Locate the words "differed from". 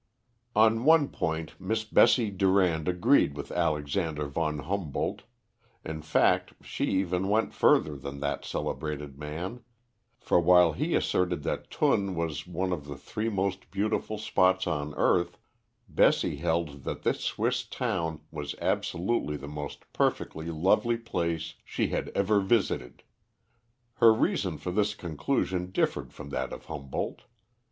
25.69-26.29